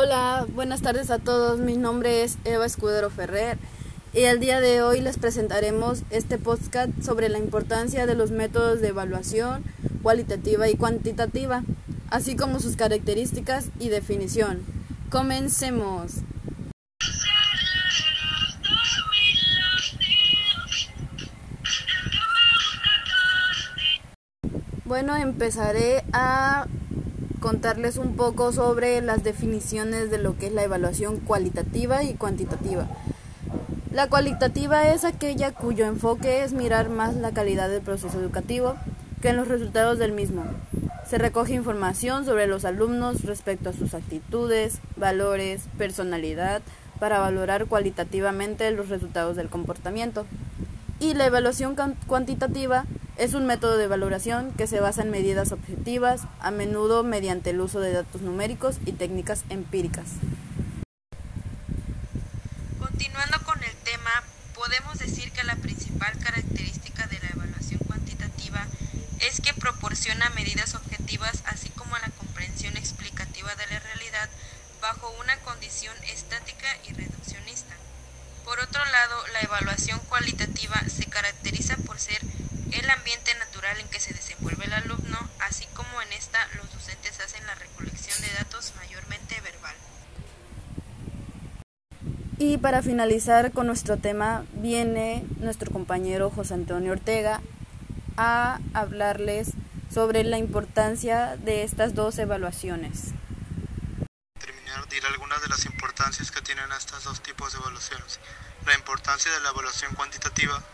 [0.00, 1.58] Hola, buenas tardes a todos.
[1.58, 3.58] Mi nombre es Eva Escudero Ferrer
[4.14, 8.80] y el día de hoy les presentaremos este podcast sobre la importancia de los métodos
[8.80, 9.64] de evaluación
[10.00, 11.64] cualitativa y cuantitativa,
[12.10, 14.60] así como sus características y definición.
[15.10, 16.12] Comencemos.
[24.84, 26.68] Bueno, empezaré a
[27.40, 32.88] contarles un poco sobre las definiciones de lo que es la evaluación cualitativa y cuantitativa.
[33.92, 38.74] La cualitativa es aquella cuyo enfoque es mirar más la calidad del proceso educativo
[39.22, 40.44] que en los resultados del mismo.
[41.08, 46.60] Se recoge información sobre los alumnos respecto a sus actitudes, valores, personalidad,
[47.00, 50.26] para valorar cualitativamente los resultados del comportamiento.
[51.00, 52.84] Y la evaluación cuantitativa
[53.18, 57.60] es un método de valoración que se basa en medidas objetivas, a menudo mediante el
[57.60, 60.06] uso de datos numéricos y técnicas empíricas.
[62.78, 64.22] Continuando con el tema,
[64.54, 68.64] podemos decir que la principal característica de la evaluación cuantitativa
[69.18, 74.28] es que proporciona medidas objetivas así como la comprensión explicativa de la realidad
[74.80, 77.74] bajo una condición estática y reduccionista.
[78.44, 82.17] Por otro lado, la evaluación cualitativa se caracteriza por ser
[82.88, 87.20] el ambiente natural en que se desenvuelve el alumno, así como en esta los docentes
[87.20, 89.74] hacen la recolección de datos mayormente verbal.
[92.38, 97.42] Y para finalizar con nuestro tema, viene nuestro compañero José Antonio Ortega
[98.16, 99.50] a hablarles
[99.92, 103.12] sobre la importancia de estas dos evaluaciones.
[104.40, 108.18] Terminar, diré algunas de las importancias que tienen estos dos tipos de evaluaciones.
[108.64, 110.64] La importancia de la evaluación cuantitativa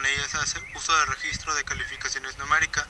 [0.00, 2.86] con ella se hace uso de registro de calificaciones numéricas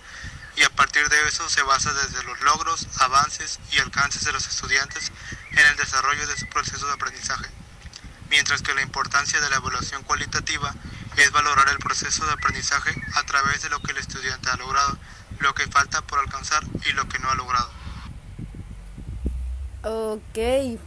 [0.57, 4.47] y a partir de eso se basa desde los logros, avances y alcances de los
[4.47, 5.11] estudiantes
[5.51, 7.49] en el desarrollo de su proceso de aprendizaje.
[8.31, 10.73] Mientras que la importancia de la evaluación cualitativa
[11.17, 14.97] es valorar el proceso de aprendizaje a través de lo que el estudiante ha logrado,
[15.41, 17.71] lo que falta por alcanzar y lo que no ha logrado.
[19.83, 20.79] Ok,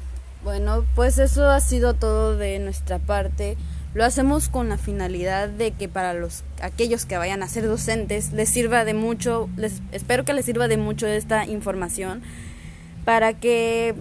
[0.42, 3.58] bueno, pues eso ha sido todo de nuestra parte.
[3.94, 8.34] Lo hacemos con la finalidad de que para los aquellos que vayan a ser docentes
[8.34, 12.24] les sirva de mucho, les espero que les sirva de mucho esta información
[13.06, 13.94] para que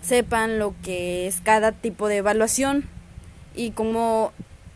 [0.00, 2.88] sepan lo que es cada tipo de evaluación
[3.54, 4.32] y cómo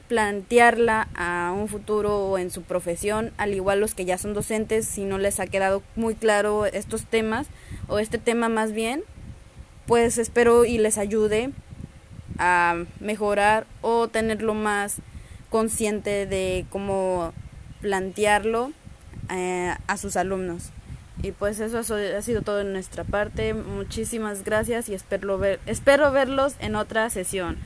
[0.08, 4.84] plantearla a un futuro o en su profesión, al igual los que ya son docentes,
[4.84, 7.46] si no les ha quedado muy claro estos temas
[7.88, 9.02] o este tema más bien,
[9.86, 11.52] pues espero y les ayude
[12.38, 14.97] a mejorar o tenerlo más
[15.50, 17.32] consciente de cómo
[17.81, 18.72] plantearlo
[19.31, 20.71] eh, a sus alumnos.
[21.22, 23.54] Y pues eso ha sido todo en nuestra parte.
[23.54, 27.59] Muchísimas gracias y espero, ver, espero verlos en otra sesión.